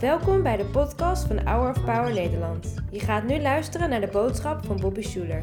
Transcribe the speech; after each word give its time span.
Welkom 0.00 0.42
bij 0.42 0.56
de 0.56 0.64
podcast 0.64 1.26
van 1.26 1.46
Hour 1.46 1.70
of 1.70 1.84
Power 1.84 2.12
Nederland. 2.12 2.74
Je 2.90 3.00
gaat 3.00 3.24
nu 3.24 3.40
luisteren 3.40 3.90
naar 3.90 4.00
de 4.00 4.06
boodschap 4.06 4.64
van 4.64 4.80
Bobby 4.80 5.02
Schuler. 5.02 5.42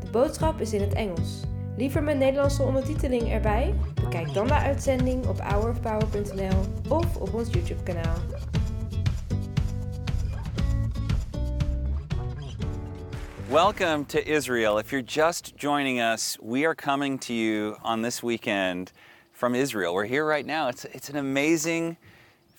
De 0.00 0.10
boodschap 0.10 0.60
is 0.60 0.72
in 0.72 0.80
het 0.80 0.92
Engels. 0.92 1.40
Liever 1.76 2.02
met 2.02 2.16
Nederlandse 2.16 2.62
ondertiteling 2.62 3.32
erbij? 3.32 3.74
Bekijk 3.94 4.34
dan 4.34 4.46
de 4.46 4.54
uitzending 4.54 5.26
op 5.26 5.40
hourofpower.nl 5.40 6.60
of 6.88 7.16
op 7.16 7.34
ons 7.34 7.52
YouTube 7.52 7.82
kanaal. 7.82 8.16
Welcome 13.48 14.04
to 14.06 14.18
Israel. 14.18 14.78
If 14.78 14.90
you're 14.90 15.06
just 15.06 15.52
joining 15.56 16.00
us, 16.00 16.38
we 16.42 16.64
are 16.64 16.74
coming 16.74 17.20
to 17.20 17.32
you 17.32 17.76
on 17.82 18.02
this 18.02 18.20
weekend 18.20 18.92
from 19.32 19.54
Israel. 19.54 19.94
We're 19.94 20.08
here 20.08 20.26
right 20.34 20.46
now. 20.46 20.68
It's, 20.68 20.84
it's 20.84 21.08
an 21.08 21.16
amazing 21.16 21.96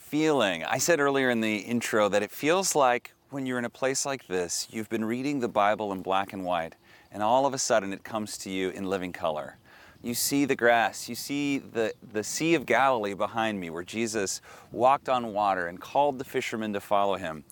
feeling. 0.08 0.64
I 0.64 0.78
said 0.78 1.02
earlier 1.02 1.30
in 1.30 1.42
the 1.42 1.58
intro 1.58 2.08
that 2.08 2.24
it 2.24 2.32
feels 2.32 2.76
like 2.76 3.14
when 3.30 3.46
you're 3.46 3.60
in 3.60 3.66
a 3.66 3.70
place 3.70 4.06
like 4.06 4.26
this, 4.28 4.66
you've 4.72 4.88
been 4.88 5.04
reading 5.04 5.42
the 5.42 5.50
Bible 5.50 5.92
in 5.92 6.02
black 6.02 6.32
and 6.32 6.46
white, 6.46 6.76
and 7.12 7.22
all 7.22 7.46
of 7.46 7.54
a 7.54 7.58
sudden 7.58 7.92
it 7.92 8.06
comes 8.06 8.38
to 8.38 8.50
you 8.50 8.70
in 8.70 8.86
living 8.86 9.12
color. 9.12 9.58
You 10.02 10.14
see 10.14 10.46
the 10.46 10.56
grass, 10.56 11.10
you 11.10 11.16
see 11.16 11.58
the, 11.58 11.94
the 12.14 12.24
Sea 12.24 12.56
of 12.56 12.66
Galilee 12.66 13.16
behind 13.16 13.60
me, 13.60 13.70
where 13.70 13.84
Jesus 13.84 14.40
walked 14.72 15.10
on 15.10 15.34
water 15.34 15.68
and 15.68 15.78
called 15.78 16.20
the 16.20 16.24
fishermen 16.24 16.72
to 16.72 16.80
follow 16.80 17.18
him. 17.18 17.44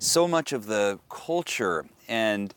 So 0.00 0.26
much 0.26 0.52
of 0.52 0.66
the 0.66 0.98
culture 1.08 1.86
and 2.08 2.52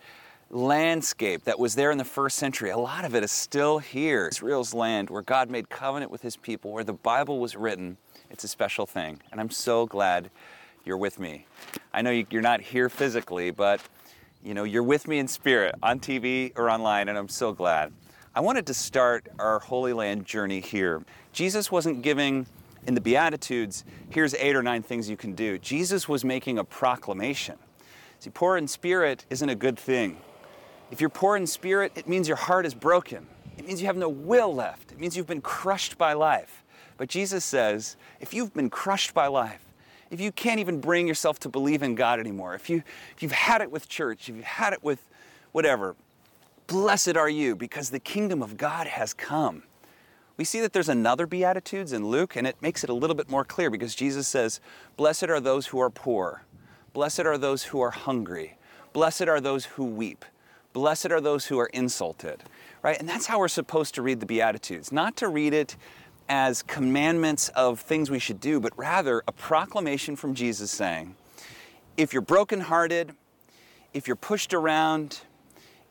landscape 0.49 1.43
that 1.43 1.59
was 1.59 1.75
there 1.75 1.91
in 1.91 1.99
the 1.99 2.05
first 2.05 2.37
century, 2.37 2.71
a 2.71 2.77
lot 2.77 3.05
of 3.05 3.13
it 3.13 3.23
is 3.23 3.31
still 3.31 3.77
here. 3.77 4.29
Israel's 4.29 4.73
land 4.73 5.11
where 5.11 5.21
God 5.21 5.51
made 5.51 5.69
covenant 5.69 6.09
with 6.09 6.23
his 6.23 6.37
people, 6.37 6.71
where 6.71 6.83
the 6.83 6.93
Bible 6.93 7.39
was 7.39 7.55
written. 7.55 7.97
It's 8.33 8.43
a 8.43 8.47
special 8.47 8.87
thing, 8.87 9.19
and 9.31 9.39
I'm 9.39 9.51
so 9.51 9.85
glad 9.85 10.31
you're 10.85 10.97
with 10.97 11.19
me. 11.19 11.45
I 11.93 12.01
know 12.01 12.09
you're 12.09 12.41
not 12.41 12.61
here 12.61 12.89
physically, 12.89 13.51
but 13.51 13.79
you 14.43 14.55
know, 14.55 14.63
you're 14.63 14.81
with 14.81 15.07
me 15.07 15.19
in 15.19 15.27
spirit 15.27 15.75
on 15.83 15.99
TV 15.99 16.51
or 16.55 16.67
online, 16.71 17.09
and 17.09 17.17
I'm 17.17 17.29
so 17.29 17.53
glad. 17.53 17.93
I 18.33 18.41
wanted 18.41 18.65
to 18.65 18.73
start 18.73 19.27
our 19.37 19.59
Holy 19.59 19.93
Land 19.93 20.25
journey 20.25 20.61
here. 20.61 21.03
Jesus 21.31 21.71
wasn't 21.71 22.01
giving 22.01 22.47
in 22.87 22.95
the 22.95 23.01
Beatitudes, 23.01 23.85
here's 24.09 24.33
eight 24.33 24.55
or 24.55 24.63
nine 24.63 24.81
things 24.81 25.07
you 25.07 25.15
can 25.15 25.33
do. 25.33 25.59
Jesus 25.59 26.09
was 26.09 26.25
making 26.25 26.57
a 26.57 26.63
proclamation. 26.63 27.59
See, 28.19 28.31
poor 28.31 28.57
in 28.57 28.67
spirit 28.67 29.25
isn't 29.29 29.47
a 29.47 29.55
good 29.55 29.77
thing. 29.77 30.17
If 30.89 30.99
you're 30.99 31.11
poor 31.11 31.37
in 31.37 31.45
spirit, 31.45 31.91
it 31.95 32.07
means 32.07 32.27
your 32.27 32.37
heart 32.37 32.65
is 32.65 32.73
broken. 32.73 33.27
It 33.59 33.67
means 33.67 33.79
you 33.79 33.85
have 33.85 33.95
no 33.95 34.09
will 34.09 34.53
left. 34.53 34.91
It 34.91 34.99
means 34.99 35.15
you've 35.15 35.27
been 35.27 35.39
crushed 35.39 35.99
by 35.99 36.13
life. 36.13 36.62
But 37.03 37.09
Jesus 37.09 37.43
says, 37.43 37.97
if 38.21 38.33
you've 38.33 38.53
been 38.53 38.69
crushed 38.69 39.13
by 39.13 39.27
life, 39.27 39.59
if 40.09 40.21
you 40.21 40.31
can't 40.31 40.61
even 40.61 40.79
bring 40.79 41.05
yourself 41.05 41.37
to 41.39 41.49
believe 41.49 41.83
in 41.83 41.95
God 41.95 42.17
anymore, 42.17 42.55
if, 42.55 42.69
you, 42.69 42.81
if 43.13 43.21
you've 43.21 43.33
had 43.33 43.59
it 43.59 43.69
with 43.69 43.89
church, 43.89 44.29
if 44.29 44.37
you've 44.37 44.45
had 44.45 44.71
it 44.71 44.81
with 44.81 45.05
whatever, 45.51 45.97
blessed 46.65 47.17
are 47.17 47.27
you 47.27 47.57
because 47.57 47.89
the 47.89 47.99
kingdom 47.99 48.41
of 48.41 48.55
God 48.55 48.87
has 48.87 49.13
come. 49.13 49.63
We 50.37 50.45
see 50.45 50.61
that 50.61 50.71
there's 50.71 50.87
another 50.87 51.27
Beatitudes 51.27 51.91
in 51.91 52.07
Luke, 52.07 52.37
and 52.37 52.47
it 52.47 52.55
makes 52.61 52.85
it 52.85 52.89
a 52.89 52.93
little 52.93 53.17
bit 53.17 53.29
more 53.29 53.43
clear 53.43 53.69
because 53.69 53.95
Jesus 53.95 54.25
says, 54.25 54.61
Blessed 54.95 55.23
are 55.23 55.41
those 55.41 55.67
who 55.67 55.81
are 55.81 55.89
poor, 55.89 56.43
blessed 56.93 57.25
are 57.25 57.37
those 57.37 57.63
who 57.63 57.81
are 57.81 57.91
hungry, 57.91 58.57
blessed 58.93 59.23
are 59.23 59.41
those 59.41 59.65
who 59.65 59.83
weep. 59.83 60.23
Blessed 60.71 61.11
are 61.11 61.21
those 61.21 61.45
who 61.45 61.59
are 61.59 61.67
insulted, 61.67 62.41
right? 62.81 62.99
And 62.99 63.07
that's 63.07 63.27
how 63.27 63.37
we're 63.37 63.47
supposed 63.47 63.93
to 63.93 64.01
read 64.01 64.19
the 64.19 64.25
Beatitudes, 64.25 64.91
not 64.91 65.15
to 65.17 65.27
read 65.27 65.53
it 65.53 65.77
as 66.29 66.61
commandments 66.63 67.49
of 67.49 67.79
things 67.79 68.09
we 68.09 68.19
should 68.19 68.39
do, 68.39 68.59
but 68.59 68.77
rather 68.77 69.23
a 69.27 69.31
proclamation 69.31 70.15
from 70.15 70.33
Jesus 70.33 70.71
saying, 70.71 71.15
if 71.97 72.13
you're 72.13 72.21
brokenhearted, 72.21 73.13
if 73.93 74.07
you're 74.07 74.15
pushed 74.15 74.53
around, 74.53 75.21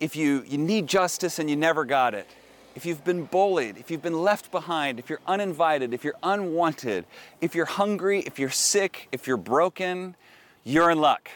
if 0.00 0.16
you, 0.16 0.42
you 0.46 0.58
need 0.58 0.86
justice 0.86 1.38
and 1.38 1.48
you 1.48 1.56
never 1.56 1.84
got 1.84 2.14
it, 2.14 2.28
if 2.74 2.86
you've 2.86 3.04
been 3.04 3.24
bullied, 3.24 3.76
if 3.76 3.90
you've 3.90 4.02
been 4.02 4.22
left 4.22 4.50
behind, 4.50 4.98
if 4.98 5.10
you're 5.10 5.20
uninvited, 5.26 5.92
if 5.92 6.04
you're 6.04 6.16
unwanted, 6.22 7.04
if 7.40 7.54
you're 7.54 7.66
hungry, 7.66 8.20
if 8.20 8.38
you're 8.38 8.50
sick, 8.50 9.08
if 9.12 9.26
you're 9.26 9.36
broken, 9.36 10.16
you're 10.64 10.90
in 10.90 10.98
luck. 10.98 11.28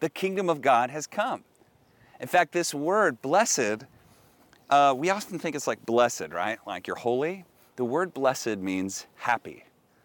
The 0.00 0.08
kingdom 0.08 0.48
of 0.48 0.60
God 0.60 0.90
has 0.90 1.06
come. 1.06 1.42
In 2.20 2.28
fact, 2.28 2.52
this 2.52 2.72
word, 2.72 3.20
blessed, 3.20 3.84
uh, 4.70 4.94
we 4.96 5.10
often 5.10 5.38
think 5.38 5.56
it's 5.56 5.66
like 5.66 5.84
blessed, 5.84 6.28
right? 6.30 6.58
Like 6.66 6.86
you're 6.86 6.96
holy. 6.96 7.44
The 7.76 7.84
word 7.84 8.14
blessed 8.14 8.56
means 8.56 9.06
happy. 9.16 9.64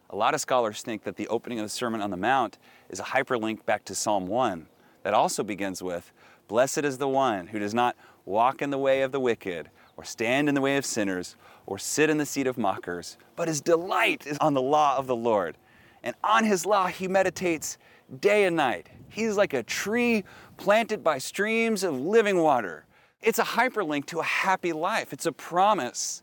A 0.09 0.15
lot 0.17 0.33
of 0.33 0.41
scholars 0.41 0.81
think 0.81 1.03
that 1.03 1.15
the 1.15 1.29
opening 1.29 1.57
of 1.57 1.63
the 1.63 1.69
Sermon 1.69 2.01
on 2.01 2.11
the 2.11 2.17
Mount 2.17 2.57
is 2.89 2.99
a 2.99 3.03
hyperlink 3.03 3.65
back 3.65 3.85
to 3.85 3.95
Psalm 3.95 4.27
1 4.27 4.67
that 5.03 5.13
also 5.13 5.41
begins 5.41 5.81
with 5.81 6.11
Blessed 6.49 6.79
is 6.79 6.97
the 6.97 7.07
one 7.07 7.47
who 7.47 7.59
does 7.59 7.73
not 7.73 7.95
walk 8.25 8.61
in 8.61 8.71
the 8.71 8.77
way 8.77 9.03
of 9.03 9.13
the 9.13 9.21
wicked, 9.21 9.69
or 9.95 10.03
stand 10.03 10.49
in 10.49 10.55
the 10.55 10.59
way 10.59 10.75
of 10.75 10.85
sinners, 10.85 11.37
or 11.65 11.79
sit 11.79 12.09
in 12.09 12.17
the 12.17 12.25
seat 12.25 12.45
of 12.45 12.57
mockers, 12.57 13.17
but 13.37 13.47
his 13.47 13.61
delight 13.61 14.27
is 14.27 14.37
on 14.39 14.53
the 14.53 14.61
law 14.61 14.97
of 14.97 15.07
the 15.07 15.15
Lord. 15.15 15.55
And 16.03 16.13
on 16.25 16.43
his 16.43 16.65
law 16.65 16.87
he 16.87 17.07
meditates 17.07 17.77
day 18.19 18.43
and 18.43 18.57
night. 18.57 18.89
He's 19.07 19.37
like 19.37 19.53
a 19.53 19.63
tree 19.63 20.25
planted 20.57 21.05
by 21.05 21.19
streams 21.19 21.85
of 21.85 21.97
living 21.97 22.39
water. 22.39 22.85
It's 23.21 23.39
a 23.39 23.43
hyperlink 23.43 24.07
to 24.07 24.19
a 24.19 24.23
happy 24.23 24.73
life. 24.73 25.13
It's 25.13 25.25
a 25.25 25.31
promise 25.31 26.21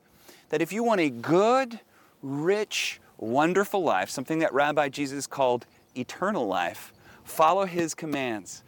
that 0.51 0.63
if 0.63 0.73
you 0.73 0.83
want 0.83 1.01
a 1.01 1.11
good, 1.11 1.81
rich, 2.23 3.01
wonderful 3.19 3.83
life, 3.83 4.11
something 4.11 4.39
that 4.39 4.53
Rabbi 4.53 4.89
Jesus 4.89 5.27
called 5.27 5.67
eternal 5.95 6.47
life, 6.47 6.93
follow 7.25 7.67
his 7.67 7.95
commands, 7.95 8.63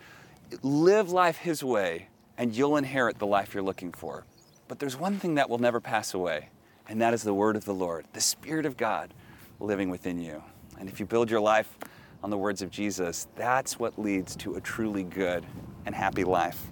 live 0.62 1.10
life 1.10 1.38
his 1.38 1.64
way, 1.64 2.08
and 2.36 2.54
you'll 2.54 2.76
inherit 2.76 3.18
the 3.18 3.26
life 3.26 3.54
you're 3.54 3.62
looking 3.62 3.92
for. 3.92 4.24
But 4.68 4.78
there's 4.78 4.96
one 4.96 5.18
thing 5.18 5.34
that 5.34 5.48
will 5.48 5.58
never 5.58 5.80
pass 5.80 6.14
away, 6.14 6.48
and 6.88 7.00
that 7.00 7.14
is 7.14 7.22
the 7.22 7.34
word 7.34 7.56
of 7.56 7.64
the 7.64 7.74
Lord, 7.74 8.06
the 8.12 8.20
Spirit 8.20 8.66
of 8.66 8.76
God 8.76 9.12
living 9.58 9.90
within 9.90 10.20
you. 10.20 10.42
And 10.78 10.88
if 10.88 11.00
you 11.00 11.06
build 11.06 11.30
your 11.30 11.40
life 11.40 11.76
on 12.22 12.30
the 12.30 12.38
words 12.38 12.62
of 12.62 12.70
Jesus, 12.70 13.28
that's 13.36 13.78
what 13.78 13.98
leads 13.98 14.36
to 14.36 14.54
a 14.54 14.60
truly 14.60 15.02
good 15.02 15.44
and 15.86 15.94
happy 15.94 16.24
life. 16.24 16.70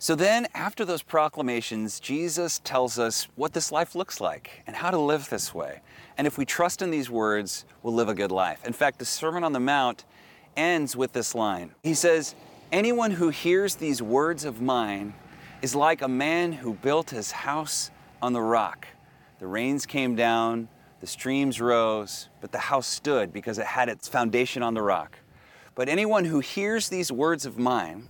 So 0.00 0.14
then, 0.14 0.46
after 0.54 0.84
those 0.84 1.02
proclamations, 1.02 1.98
Jesus 1.98 2.60
tells 2.60 3.00
us 3.00 3.26
what 3.34 3.52
this 3.52 3.72
life 3.72 3.96
looks 3.96 4.20
like 4.20 4.62
and 4.64 4.76
how 4.76 4.92
to 4.92 4.98
live 4.98 5.28
this 5.28 5.52
way. 5.52 5.80
And 6.16 6.24
if 6.24 6.38
we 6.38 6.44
trust 6.44 6.82
in 6.82 6.92
these 6.92 7.10
words, 7.10 7.64
we'll 7.82 7.94
live 7.94 8.08
a 8.08 8.14
good 8.14 8.30
life. 8.30 8.64
In 8.64 8.72
fact, 8.72 9.00
the 9.00 9.04
Sermon 9.04 9.42
on 9.42 9.52
the 9.52 9.60
Mount 9.60 10.04
ends 10.56 10.94
with 10.94 11.12
this 11.12 11.34
line 11.34 11.72
He 11.82 11.94
says, 11.94 12.36
Anyone 12.70 13.10
who 13.10 13.30
hears 13.30 13.74
these 13.76 14.00
words 14.00 14.44
of 14.44 14.60
mine 14.60 15.14
is 15.62 15.74
like 15.74 16.02
a 16.02 16.08
man 16.08 16.52
who 16.52 16.74
built 16.74 17.10
his 17.10 17.32
house 17.32 17.90
on 18.22 18.32
the 18.32 18.40
rock. 18.40 18.86
The 19.40 19.46
rains 19.46 19.84
came 19.84 20.14
down, 20.14 20.68
the 21.00 21.06
streams 21.06 21.60
rose, 21.60 22.28
but 22.40 22.52
the 22.52 22.58
house 22.58 22.86
stood 22.86 23.32
because 23.32 23.58
it 23.58 23.66
had 23.66 23.88
its 23.88 24.06
foundation 24.06 24.62
on 24.62 24.74
the 24.74 24.82
rock. 24.82 25.18
But 25.74 25.88
anyone 25.88 26.24
who 26.24 26.40
hears 26.40 26.88
these 26.88 27.10
words 27.10 27.46
of 27.46 27.58
mine 27.58 28.08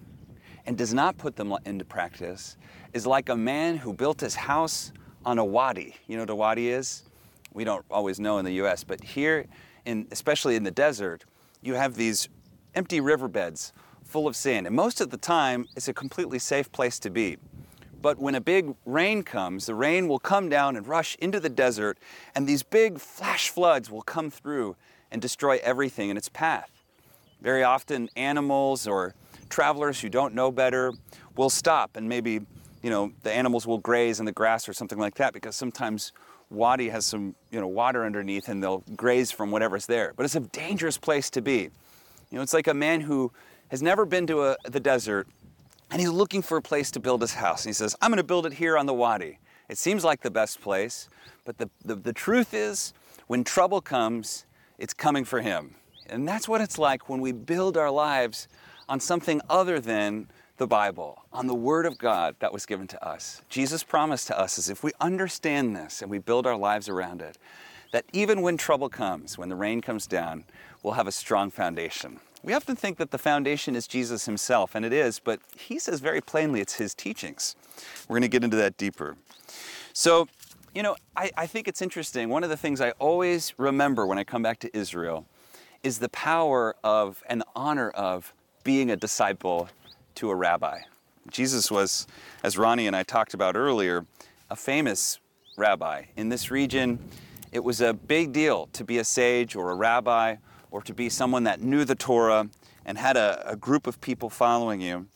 and 0.68 0.76
does 0.76 0.92
not 0.92 1.16
put 1.16 1.34
them 1.34 1.56
into 1.64 1.82
practice 1.82 2.58
is 2.92 3.06
like 3.06 3.30
a 3.30 3.36
man 3.36 3.78
who 3.78 3.90
built 3.94 4.20
his 4.20 4.34
house 4.34 4.92
on 5.24 5.38
a 5.38 5.44
wadi. 5.44 5.96
You 6.06 6.16
know 6.16 6.24
what 6.24 6.30
a 6.30 6.34
wadi 6.34 6.68
is? 6.68 7.04
We 7.54 7.64
don't 7.64 7.86
always 7.90 8.20
know 8.20 8.36
in 8.36 8.44
the 8.44 8.52
US, 8.62 8.84
but 8.84 9.02
here, 9.02 9.46
in, 9.86 10.06
especially 10.10 10.56
in 10.56 10.64
the 10.64 10.70
desert, 10.70 11.24
you 11.62 11.72
have 11.72 11.94
these 11.94 12.28
empty 12.74 13.00
riverbeds 13.00 13.72
full 14.04 14.26
of 14.26 14.36
sand. 14.36 14.66
And 14.66 14.76
most 14.76 15.00
of 15.00 15.08
the 15.08 15.16
time, 15.16 15.66
it's 15.74 15.88
a 15.88 15.94
completely 15.94 16.38
safe 16.38 16.70
place 16.70 16.98
to 16.98 17.08
be. 17.08 17.38
But 18.02 18.18
when 18.18 18.34
a 18.34 18.40
big 18.40 18.74
rain 18.84 19.22
comes, 19.22 19.64
the 19.64 19.74
rain 19.74 20.06
will 20.06 20.18
come 20.18 20.50
down 20.50 20.76
and 20.76 20.86
rush 20.86 21.16
into 21.18 21.40
the 21.40 21.48
desert, 21.48 21.96
and 22.34 22.46
these 22.46 22.62
big 22.62 23.00
flash 23.00 23.48
floods 23.48 23.90
will 23.90 24.02
come 24.02 24.30
through 24.30 24.76
and 25.10 25.22
destroy 25.22 25.60
everything 25.62 26.10
in 26.10 26.18
its 26.18 26.28
path. 26.28 26.70
Very 27.40 27.62
often, 27.62 28.10
animals 28.16 28.86
or 28.86 29.14
travelers 29.48 30.00
who 30.00 30.08
don't 30.08 30.34
know 30.34 30.50
better 30.50 30.92
will 31.36 31.50
stop 31.50 31.96
and 31.96 32.08
maybe, 32.08 32.40
you 32.82 32.90
know, 32.90 33.12
the 33.22 33.32
animals 33.32 33.66
will 33.66 33.78
graze 33.78 34.20
in 34.20 34.26
the 34.26 34.32
grass 34.32 34.68
or 34.68 34.72
something 34.72 34.98
like 34.98 35.14
that 35.16 35.32
because 35.32 35.56
sometimes 35.56 36.12
wadi 36.50 36.88
has 36.88 37.04
some, 37.04 37.34
you 37.50 37.60
know, 37.60 37.66
water 37.66 38.04
underneath 38.04 38.48
and 38.48 38.62
they'll 38.62 38.84
graze 38.96 39.30
from 39.30 39.50
whatever's 39.50 39.86
there. 39.86 40.12
But 40.16 40.24
it's 40.24 40.36
a 40.36 40.40
dangerous 40.40 40.98
place 40.98 41.30
to 41.30 41.42
be. 41.42 41.70
You 42.30 42.36
know, 42.36 42.42
it's 42.42 42.54
like 42.54 42.66
a 42.66 42.74
man 42.74 43.00
who 43.00 43.32
has 43.68 43.82
never 43.82 44.04
been 44.04 44.26
to 44.28 44.42
a, 44.42 44.56
the 44.64 44.80
desert 44.80 45.28
and 45.90 46.00
he's 46.00 46.10
looking 46.10 46.42
for 46.42 46.58
a 46.58 46.62
place 46.62 46.90
to 46.92 47.00
build 47.00 47.20
his 47.20 47.34
house. 47.34 47.64
And 47.64 47.70
he 47.70 47.74
says, 47.74 47.96
I'm 48.00 48.10
going 48.10 48.18
to 48.18 48.24
build 48.24 48.46
it 48.46 48.54
here 48.54 48.76
on 48.76 48.86
the 48.86 48.94
wadi. 48.94 49.38
It 49.68 49.78
seems 49.78 50.04
like 50.04 50.22
the 50.22 50.30
best 50.30 50.60
place, 50.60 51.08
but 51.44 51.58
the, 51.58 51.70
the, 51.84 51.94
the 51.94 52.12
truth 52.12 52.54
is, 52.54 52.92
when 53.26 53.44
trouble 53.44 53.80
comes, 53.80 54.46
it's 54.78 54.94
coming 54.94 55.24
for 55.24 55.40
him. 55.40 55.74
And 56.06 56.26
that's 56.26 56.48
what 56.48 56.60
it's 56.60 56.78
like 56.78 57.08
when 57.08 57.20
we 57.20 57.32
build 57.32 57.76
our 57.76 57.90
lives 57.90 58.48
on 58.88 59.00
something 59.00 59.40
other 59.48 59.80
than 59.80 60.28
the 60.56 60.66
Bible, 60.66 61.22
on 61.32 61.46
the 61.46 61.54
Word 61.54 61.86
of 61.86 61.98
God 61.98 62.34
that 62.40 62.52
was 62.52 62.66
given 62.66 62.86
to 62.88 63.06
us. 63.06 63.42
Jesus 63.48 63.82
promised 63.84 64.26
to 64.26 64.38
us 64.38 64.58
is 64.58 64.68
if 64.68 64.82
we 64.82 64.92
understand 65.00 65.76
this 65.76 66.02
and 66.02 66.10
we 66.10 66.18
build 66.18 66.46
our 66.46 66.56
lives 66.56 66.88
around 66.88 67.22
it, 67.22 67.38
that 67.92 68.04
even 68.12 68.42
when 68.42 68.56
trouble 68.56 68.88
comes, 68.88 69.38
when 69.38 69.48
the 69.48 69.56
rain 69.56 69.80
comes 69.80 70.06
down, 70.06 70.44
we'll 70.82 70.94
have 70.94 71.06
a 71.06 71.12
strong 71.12 71.50
foundation. 71.50 72.20
We 72.42 72.52
often 72.54 72.76
think 72.76 72.98
that 72.98 73.10
the 73.10 73.18
foundation 73.18 73.74
is 73.74 73.86
Jesus 73.86 74.26
himself, 74.26 74.74
and 74.74 74.84
it 74.84 74.92
is, 74.92 75.18
but 75.18 75.40
he 75.56 75.78
says 75.78 76.00
very 76.00 76.20
plainly 76.20 76.60
it's 76.60 76.74
his 76.74 76.94
teachings. 76.94 77.56
We're 78.08 78.14
going 78.14 78.22
to 78.22 78.28
get 78.28 78.44
into 78.44 78.56
that 78.56 78.76
deeper. 78.76 79.16
So, 79.92 80.28
you 80.74 80.82
know, 80.82 80.96
I, 81.16 81.30
I, 81.36 81.46
think 81.46 81.66
it's 81.66 81.82
interesting. 81.82 82.28
One 82.28 82.44
of 82.44 82.50
the 82.50 82.56
things 82.56 82.80
I 82.80 82.90
always 82.92 83.54
remember 83.58 84.06
when 84.06 84.18
I 84.18 84.24
come 84.24 84.42
back 84.42 84.60
to 84.60 84.76
Israel 84.76 85.26
is 85.82 85.98
the 85.98 86.08
power 86.10 86.76
of 86.84 87.22
and 87.28 87.40
the 87.40 87.46
honor 87.56 87.90
of 87.90 88.32
being 88.64 88.90
a 88.90 88.96
disciple 88.96 89.68
to 90.16 90.30
a 90.30 90.34
rabbi. 90.34 90.80
Jesus 91.30 91.70
was, 91.70 92.06
as 92.42 92.56
Ronnie 92.56 92.86
and 92.86 92.96
I 92.96 93.02
talked 93.02 93.34
about 93.34 93.56
earlier, 93.56 94.06
a 94.50 94.56
famous 94.56 95.18
rabbi. 95.56 96.04
In 96.16 96.28
this 96.28 96.50
region, 96.50 96.98
it 97.52 97.62
was 97.62 97.80
a 97.80 97.92
big 97.92 98.32
deal 98.32 98.68
to 98.72 98.84
be 98.84 98.98
a 98.98 99.04
sage 99.04 99.56
or 99.56 99.70
a 99.70 99.74
rabbi 99.74 100.36
or 100.70 100.82
to 100.82 100.94
be 100.94 101.08
someone 101.08 101.44
that 101.44 101.60
knew 101.60 101.84
the 101.84 101.94
Torah 101.94 102.48
and 102.84 102.98
had 102.98 103.16
a, 103.16 103.50
a 103.50 103.56
group 103.56 103.86
of 103.86 104.00
people 104.00 104.30
following 104.30 104.80
you. 104.80 105.06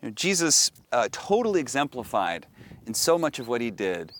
you 0.00 0.08
know, 0.08 0.10
Jesus 0.10 0.70
uh, 0.92 1.08
totally 1.12 1.60
exemplified 1.60 2.46
in 2.86 2.94
so 2.94 3.18
much 3.18 3.38
of 3.38 3.48
what 3.48 3.60
he 3.60 3.70
did 3.70 4.12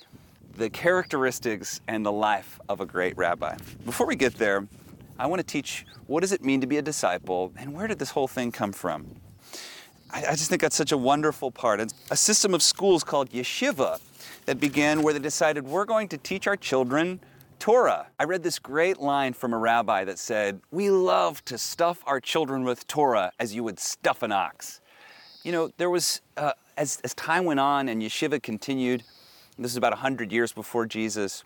the 0.56 0.68
characteristics 0.68 1.80
and 1.88 2.04
the 2.04 2.12
life 2.12 2.60
of 2.68 2.80
a 2.80 2.86
great 2.86 3.16
rabbi. 3.16 3.56
Before 3.86 4.06
we 4.06 4.14
get 4.14 4.34
there, 4.34 4.66
I 5.20 5.26
want 5.26 5.40
to 5.40 5.46
teach 5.46 5.84
what 6.06 6.20
does 6.20 6.32
it 6.32 6.42
mean 6.42 6.62
to 6.62 6.66
be 6.66 6.78
a 6.78 6.82
disciple 6.82 7.52
and 7.58 7.74
where 7.74 7.86
did 7.86 7.98
this 7.98 8.10
whole 8.10 8.26
thing 8.26 8.50
come 8.50 8.72
from? 8.72 9.06
I, 10.10 10.24
I 10.24 10.30
just 10.30 10.48
think 10.48 10.62
that's 10.62 10.74
such 10.74 10.92
a 10.92 10.96
wonderful 10.96 11.50
part. 11.50 11.78
It's 11.78 11.92
a 12.10 12.16
system 12.16 12.54
of 12.54 12.62
schools 12.62 13.04
called 13.04 13.28
yeshiva 13.28 14.00
that 14.46 14.58
began 14.58 15.02
where 15.02 15.12
they 15.12 15.20
decided 15.20 15.66
we're 15.66 15.84
going 15.84 16.08
to 16.08 16.16
teach 16.16 16.46
our 16.46 16.56
children 16.56 17.20
Torah. 17.58 18.06
I 18.18 18.24
read 18.24 18.42
this 18.42 18.58
great 18.58 18.98
line 18.98 19.34
from 19.34 19.52
a 19.52 19.58
rabbi 19.58 20.04
that 20.04 20.18
said, 20.18 20.62
We 20.70 20.90
love 20.90 21.44
to 21.44 21.58
stuff 21.58 22.02
our 22.06 22.18
children 22.18 22.64
with 22.64 22.86
Torah 22.86 23.30
as 23.38 23.54
you 23.54 23.62
would 23.64 23.78
stuff 23.78 24.22
an 24.22 24.32
ox. 24.32 24.80
You 25.44 25.52
know, 25.52 25.70
there 25.76 25.90
was, 25.90 26.22
uh, 26.38 26.52
as, 26.78 26.98
as 27.04 27.12
time 27.12 27.44
went 27.44 27.60
on 27.60 27.90
and 27.90 28.00
yeshiva 28.00 28.42
continued, 28.42 29.02
this 29.58 29.70
is 29.70 29.76
about 29.76 29.92
100 29.92 30.32
years 30.32 30.52
before 30.52 30.86
Jesus, 30.86 31.44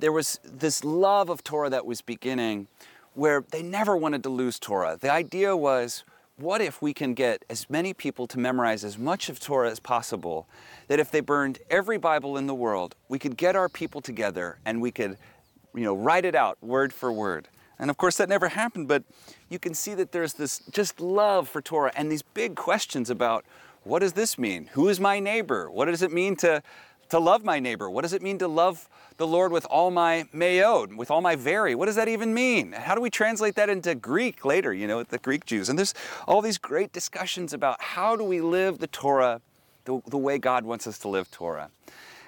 there 0.00 0.10
was 0.10 0.40
this 0.42 0.82
love 0.82 1.30
of 1.30 1.44
Torah 1.44 1.70
that 1.70 1.86
was 1.86 2.00
beginning 2.00 2.66
where 3.14 3.44
they 3.50 3.62
never 3.62 3.96
wanted 3.96 4.22
to 4.24 4.28
lose 4.28 4.58
Torah. 4.58 4.98
The 5.00 5.10
idea 5.10 5.56
was, 5.56 6.04
what 6.36 6.60
if 6.60 6.82
we 6.82 6.92
can 6.92 7.14
get 7.14 7.44
as 7.48 7.70
many 7.70 7.94
people 7.94 8.26
to 8.26 8.38
memorize 8.38 8.84
as 8.84 8.98
much 8.98 9.28
of 9.28 9.38
Torah 9.38 9.70
as 9.70 9.78
possible, 9.78 10.48
that 10.88 10.98
if 10.98 11.10
they 11.10 11.20
burned 11.20 11.60
every 11.70 11.96
Bible 11.96 12.36
in 12.36 12.46
the 12.46 12.54
world, 12.54 12.96
we 13.08 13.18
could 13.18 13.36
get 13.36 13.54
our 13.54 13.68
people 13.68 14.00
together 14.00 14.58
and 14.64 14.80
we 14.82 14.90
could 14.90 15.16
you 15.74 15.82
know, 15.82 15.94
write 15.94 16.24
it 16.24 16.34
out 16.34 16.58
word 16.60 16.92
for 16.92 17.12
word. 17.12 17.48
And 17.78 17.90
of 17.90 17.96
course, 17.96 18.16
that 18.18 18.28
never 18.28 18.48
happened, 18.48 18.88
but 18.88 19.02
you 19.48 19.58
can 19.58 19.74
see 19.74 19.94
that 19.94 20.12
there's 20.12 20.34
this 20.34 20.60
just 20.70 21.00
love 21.00 21.48
for 21.48 21.60
Torah 21.60 21.92
and 21.96 22.10
these 22.10 22.22
big 22.22 22.54
questions 22.54 23.10
about 23.10 23.44
what 23.82 23.98
does 23.98 24.14
this 24.14 24.38
mean? 24.38 24.70
Who 24.72 24.88
is 24.88 24.98
my 24.98 25.20
neighbor? 25.20 25.70
What 25.70 25.86
does 25.86 26.02
it 26.02 26.12
mean 26.12 26.36
to, 26.36 26.62
to 27.14 27.20
love 27.20 27.44
my 27.44 27.60
neighbor? 27.60 27.88
What 27.88 28.02
does 28.02 28.12
it 28.12 28.22
mean 28.22 28.38
to 28.38 28.48
love 28.48 28.88
the 29.18 29.26
Lord 29.26 29.52
with 29.52 29.64
all 29.66 29.92
my 29.92 30.26
mayod, 30.34 30.96
with 30.96 31.12
all 31.12 31.20
my 31.20 31.36
very? 31.36 31.76
What 31.76 31.86
does 31.86 31.94
that 31.94 32.08
even 32.08 32.34
mean? 32.34 32.72
How 32.72 32.96
do 32.96 33.00
we 33.00 33.08
translate 33.08 33.54
that 33.54 33.68
into 33.68 33.94
Greek 33.94 34.44
later, 34.44 34.74
you 34.74 34.88
know, 34.88 34.96
with 34.96 35.10
the 35.10 35.18
Greek 35.18 35.46
Jews? 35.46 35.68
And 35.68 35.78
there's 35.78 35.94
all 36.26 36.42
these 36.42 36.58
great 36.58 36.92
discussions 36.92 37.52
about 37.52 37.80
how 37.80 38.16
do 38.16 38.24
we 38.24 38.40
live 38.40 38.78
the 38.78 38.88
Torah 38.88 39.40
the, 39.84 40.02
the 40.08 40.18
way 40.18 40.38
God 40.38 40.64
wants 40.64 40.88
us 40.88 40.98
to 41.00 41.08
live 41.08 41.30
Torah. 41.30 41.70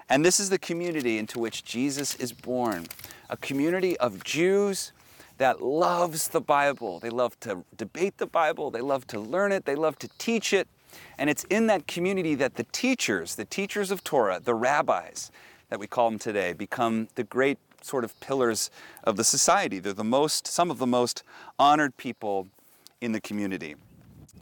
And 0.08 0.24
this 0.24 0.38
is 0.38 0.50
the 0.50 0.58
community 0.58 1.18
into 1.18 1.40
which 1.40 1.64
Jesus 1.64 2.14
is 2.14 2.32
born 2.32 2.86
a 3.28 3.36
community 3.36 3.96
of 3.96 4.22
Jews 4.22 4.92
that 5.38 5.60
loves 5.60 6.28
the 6.28 6.40
Bible. 6.40 7.00
They 7.00 7.10
love 7.10 7.40
to 7.40 7.64
debate 7.76 8.18
the 8.18 8.26
Bible, 8.26 8.70
they 8.70 8.82
love 8.82 9.04
to 9.08 9.18
learn 9.18 9.50
it, 9.50 9.64
they 9.64 9.74
love 9.74 9.98
to 9.98 10.08
teach 10.16 10.52
it. 10.52 10.68
And 11.18 11.30
it's 11.30 11.44
in 11.44 11.66
that 11.68 11.86
community 11.86 12.34
that 12.36 12.56
the 12.56 12.64
teachers, 12.64 13.34
the 13.34 13.44
teachers 13.44 13.90
of 13.90 14.04
Torah, 14.04 14.40
the 14.42 14.54
rabbis 14.54 15.30
that 15.68 15.78
we 15.78 15.86
call 15.86 16.10
them 16.10 16.18
today, 16.18 16.52
become 16.52 17.08
the 17.14 17.24
great 17.24 17.58
sort 17.82 18.04
of 18.04 18.18
pillars 18.20 18.70
of 19.04 19.16
the 19.16 19.24
society. 19.24 19.78
They're 19.78 19.92
the 19.92 20.04
most, 20.04 20.46
some 20.46 20.70
of 20.70 20.78
the 20.78 20.86
most 20.86 21.22
honored 21.58 21.96
people 21.96 22.48
in 23.00 23.12
the 23.12 23.20
community. 23.20 23.76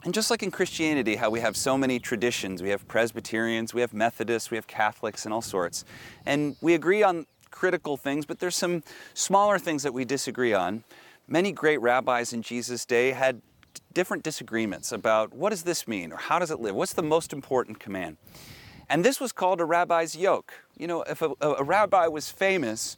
And 0.05 0.13
just 0.13 0.31
like 0.31 0.43
in 0.43 0.51
Christianity, 0.51 1.17
how 1.17 1.31
we 1.31 1.41
have 1.41 1.57
so 1.57 1.79
many 1.79 1.99
traditions, 1.99 2.63
we 2.63 2.69
have 2.69 2.87
Presbyterians, 2.89 3.73
we 3.73 3.81
have 3.81 3.95
Methodists, 3.95 4.51
we 4.51 4.57
have 4.57 4.67
Catholics, 4.67 5.25
and 5.25 5.33
all 5.33 5.41
sorts. 5.43 5.85
And 6.27 6.57
we 6.61 6.75
agree 6.75 7.03
on 7.03 7.27
critical 7.51 7.97
things, 7.97 8.27
but 8.27 8.39
there's 8.39 8.57
some 8.57 8.83
smaller 9.15 9.59
things 9.59 9.83
that 9.83 9.95
we 9.95 10.05
disagree 10.05 10.53
on. 10.53 10.85
Many 11.27 11.53
great 11.53 11.81
rabbis 11.81 12.35
in 12.35 12.43
Jesus' 12.43 12.85
day 12.85 13.13
had 13.13 13.41
different 13.93 14.23
disagreements 14.23 14.93
about 14.93 15.35
what 15.35 15.51
does 15.51 15.63
this 15.63 15.87
mean 15.87 16.13
or 16.13 16.17
how 16.17 16.39
does 16.39 16.51
it 16.51 16.61
live? 16.61 16.75
What's 16.75 16.93
the 16.93 17.03
most 17.03 17.33
important 17.33 17.81
command? 17.81 18.17
And 18.89 19.05
this 19.05 19.21
was 19.21 19.33
called 19.33 19.61
a 19.61 19.65
rabbi's 19.65 20.15
yoke. 20.15 20.53
You 20.77 20.87
know, 20.87 21.03
if 21.03 21.23
a, 21.23 21.33
a 21.41 21.65
rabbi 21.65 22.07
was 22.07 22.29
famous, 22.29 22.97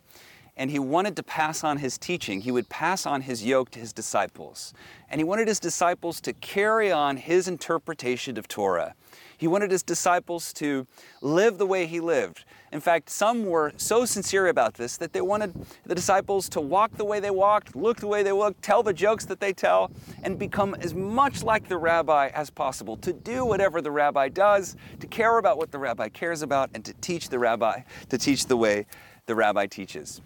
and 0.56 0.70
he 0.70 0.78
wanted 0.78 1.16
to 1.16 1.22
pass 1.22 1.62
on 1.62 1.78
his 1.78 1.98
teaching. 1.98 2.40
He 2.40 2.50
would 2.50 2.68
pass 2.68 3.04
on 3.04 3.22
his 3.22 3.44
yoke 3.44 3.70
to 3.72 3.78
his 3.78 3.92
disciples. 3.92 4.72
And 5.10 5.20
he 5.20 5.24
wanted 5.24 5.48
his 5.48 5.60
disciples 5.60 6.20
to 6.22 6.32
carry 6.32 6.90
on 6.90 7.18
his 7.18 7.46
interpretation 7.46 8.38
of 8.38 8.48
Torah. 8.48 8.94
He 9.36 9.46
wanted 9.46 9.70
his 9.70 9.82
disciples 9.82 10.52
to 10.54 10.86
live 11.20 11.58
the 11.58 11.66
way 11.66 11.86
he 11.86 12.00
lived. 12.00 12.44
In 12.72 12.80
fact, 12.80 13.10
some 13.10 13.44
were 13.44 13.72
so 13.76 14.06
sincere 14.06 14.48
about 14.48 14.74
this 14.74 14.96
that 14.96 15.12
they 15.12 15.20
wanted 15.20 15.54
the 15.84 15.94
disciples 15.94 16.48
to 16.50 16.60
walk 16.60 16.96
the 16.96 17.04
way 17.04 17.20
they 17.20 17.30
walked, 17.30 17.76
look 17.76 17.98
the 17.98 18.06
way 18.06 18.22
they 18.22 18.32
looked, 18.32 18.62
tell 18.62 18.82
the 18.82 18.94
jokes 18.94 19.26
that 19.26 19.40
they 19.40 19.52
tell, 19.52 19.90
and 20.22 20.38
become 20.38 20.74
as 20.80 20.94
much 20.94 21.42
like 21.42 21.68
the 21.68 21.76
rabbi 21.76 22.28
as 22.28 22.48
possible, 22.48 22.96
to 22.98 23.12
do 23.12 23.44
whatever 23.44 23.80
the 23.82 23.90
rabbi 23.90 24.28
does, 24.28 24.74
to 25.00 25.06
care 25.06 25.38
about 25.38 25.58
what 25.58 25.70
the 25.70 25.78
rabbi 25.78 26.08
cares 26.08 26.42
about, 26.42 26.70
and 26.74 26.84
to 26.84 26.92
teach 26.94 27.28
the 27.28 27.38
rabbi, 27.38 27.80
to 28.08 28.18
teach 28.18 28.46
the 28.46 28.56
way 28.56 28.86
the 29.26 29.34
rabbi 29.34 29.66
teaches 29.66 30.20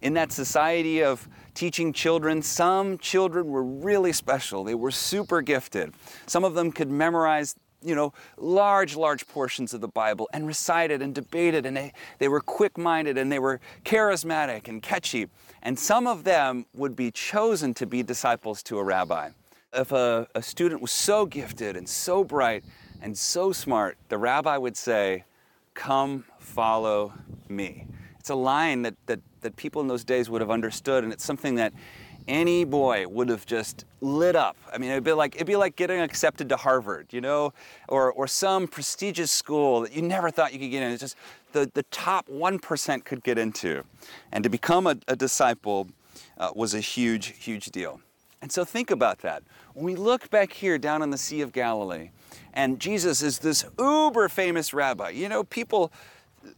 in 0.00 0.14
that 0.14 0.32
society 0.32 1.02
of 1.02 1.28
teaching 1.54 1.92
children, 1.92 2.42
some 2.42 2.98
children 2.98 3.48
were 3.48 3.64
really 3.64 4.12
special. 4.12 4.64
They 4.64 4.74
were 4.74 4.90
super 4.90 5.42
gifted. 5.42 5.94
Some 6.26 6.44
of 6.44 6.54
them 6.54 6.72
could 6.72 6.90
memorize 6.90 7.54
you 7.82 7.94
know, 7.94 8.12
large, 8.36 8.96
large 8.96 9.28
portions 9.28 9.72
of 9.72 9.80
the 9.80 9.88
Bible 9.88 10.28
and 10.32 10.46
recite 10.46 10.90
it 10.90 11.02
and 11.02 11.14
debate 11.14 11.54
it, 11.54 11.66
and 11.66 11.76
they, 11.76 11.92
they 12.18 12.26
were 12.26 12.40
quick 12.40 12.76
minded 12.76 13.16
and 13.16 13.30
they 13.30 13.38
were 13.38 13.60
charismatic 13.84 14.66
and 14.66 14.82
catchy. 14.82 15.28
And 15.62 15.78
some 15.78 16.06
of 16.06 16.24
them 16.24 16.66
would 16.74 16.96
be 16.96 17.10
chosen 17.10 17.74
to 17.74 17.86
be 17.86 18.02
disciples 18.02 18.62
to 18.64 18.78
a 18.78 18.84
rabbi. 18.84 19.30
If 19.72 19.92
a, 19.92 20.26
a 20.34 20.42
student 20.42 20.80
was 20.80 20.90
so 20.90 21.26
gifted 21.26 21.76
and 21.76 21.88
so 21.88 22.24
bright 22.24 22.64
and 23.02 23.16
so 23.16 23.52
smart, 23.52 23.98
the 24.08 24.18
rabbi 24.18 24.56
would 24.56 24.76
say, 24.76 25.24
Come 25.74 26.24
follow 26.38 27.12
me. 27.48 27.86
It's 28.26 28.30
a 28.32 28.34
line 28.34 28.82
that, 28.82 28.96
that 29.06 29.20
that 29.42 29.54
people 29.54 29.80
in 29.82 29.86
those 29.86 30.02
days 30.02 30.28
would 30.28 30.40
have 30.40 30.50
understood, 30.50 31.04
and 31.04 31.12
it's 31.12 31.24
something 31.24 31.54
that 31.54 31.72
any 32.26 32.64
boy 32.64 33.06
would 33.06 33.28
have 33.28 33.46
just 33.46 33.84
lit 34.00 34.34
up. 34.34 34.56
I 34.72 34.78
mean, 34.78 34.90
it'd 34.90 35.04
be 35.04 35.12
like 35.12 35.36
it'd 35.36 35.46
be 35.46 35.54
like 35.54 35.76
getting 35.76 36.00
accepted 36.00 36.48
to 36.48 36.56
Harvard, 36.56 37.06
you 37.12 37.20
know, 37.20 37.52
or 37.88 38.12
or 38.12 38.26
some 38.26 38.66
prestigious 38.66 39.30
school 39.30 39.82
that 39.82 39.92
you 39.92 40.02
never 40.02 40.32
thought 40.32 40.52
you 40.52 40.58
could 40.58 40.72
get 40.72 40.82
in. 40.82 40.90
It's 40.90 41.02
just 41.02 41.14
the 41.52 41.70
the 41.72 41.84
top 41.84 42.28
one 42.28 42.58
percent 42.58 43.04
could 43.04 43.22
get 43.22 43.38
into, 43.38 43.84
and 44.32 44.42
to 44.42 44.50
become 44.50 44.88
a, 44.88 44.96
a 45.06 45.14
disciple 45.14 45.86
uh, 46.36 46.50
was 46.52 46.74
a 46.74 46.80
huge 46.80 47.26
huge 47.38 47.66
deal. 47.66 48.00
And 48.42 48.50
so 48.50 48.64
think 48.64 48.90
about 48.90 49.18
that. 49.20 49.44
When 49.74 49.84
we 49.84 49.94
look 49.94 50.30
back 50.30 50.52
here 50.52 50.78
down 50.78 51.00
on 51.00 51.10
the 51.10 51.18
Sea 51.18 51.42
of 51.42 51.52
Galilee, 51.52 52.10
and 52.52 52.80
Jesus 52.80 53.22
is 53.22 53.38
this 53.38 53.64
uber 53.78 54.28
famous 54.28 54.74
rabbi. 54.74 55.10
You 55.10 55.28
know, 55.28 55.44
people 55.44 55.92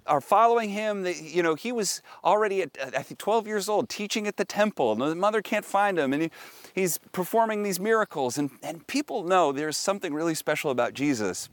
are 0.08 0.20
following 0.20 0.70
him. 0.70 1.06
You 1.06 1.42
know, 1.42 1.54
he 1.54 1.70
was 1.70 2.02
already 2.24 2.62
at, 2.62 2.76
I 2.96 3.02
think, 3.02 3.18
12 3.18 3.46
years 3.46 3.68
old, 3.68 3.88
teaching 3.88 4.26
at 4.26 4.36
the 4.36 4.44
temple. 4.44 4.92
And 4.92 5.00
the 5.00 5.14
mother 5.14 5.42
can't 5.42 5.64
find 5.64 5.98
him, 5.98 6.12
and 6.12 6.22
he, 6.22 6.30
he's 6.74 6.98
performing 7.12 7.62
these 7.62 7.78
miracles. 7.78 8.38
And, 8.38 8.50
and 8.62 8.86
people 8.86 9.22
know 9.22 9.52
there's 9.52 9.76
something 9.76 10.12
really 10.12 10.34
special 10.34 10.70
about 10.70 10.94
Jesus. 10.94 11.48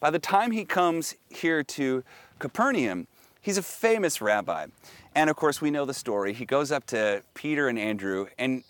By 0.00 0.10
the 0.10 0.18
time 0.18 0.50
he 0.50 0.64
comes 0.64 1.14
here 1.28 1.62
to 1.62 2.04
Capernaum, 2.38 3.06
he's 3.40 3.58
a 3.58 3.62
famous 3.62 4.20
rabbi. 4.20 4.66
And 5.14 5.30
of 5.30 5.36
course, 5.36 5.60
we 5.60 5.70
know 5.70 5.84
the 5.84 5.94
story. 5.94 6.32
He 6.32 6.44
goes 6.44 6.70
up 6.70 6.86
to 6.88 7.22
Peter 7.34 7.68
and 7.68 7.78
Andrew, 7.78 8.26
and 8.38 8.62